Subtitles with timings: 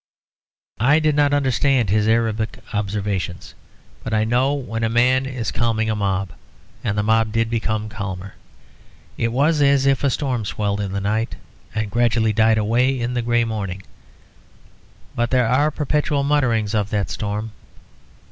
[0.79, 3.53] I did not understand his Arabic observations;
[4.03, 6.31] but I know when a man is calming a mob,
[6.83, 8.33] and the mob did become calmer.
[9.15, 11.35] It was as if a storm swelled in the night
[11.75, 13.83] and gradually died away in a grey morning;
[15.13, 17.51] but there are perpetual mutterings of that storm.